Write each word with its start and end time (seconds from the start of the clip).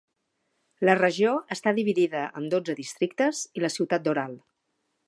La 0.89 0.95
regió 0.99 1.33
està 1.57 1.75
dividida 1.81 2.25
en 2.41 2.49
dotze 2.55 2.77
districtes 2.83 3.45
i 3.61 3.67
la 3.67 3.73
ciutat 3.79 4.09
d'Oral. 4.11 4.37